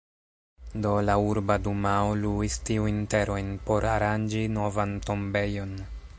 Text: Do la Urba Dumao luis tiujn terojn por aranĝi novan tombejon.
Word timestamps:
Do 0.85 0.93
la 1.09 1.17
Urba 1.25 1.57
Dumao 1.67 2.15
luis 2.23 2.57
tiujn 2.71 2.99
terojn 3.15 3.55
por 3.69 3.89
aranĝi 3.95 4.45
novan 4.59 4.99
tombejon. 5.11 5.81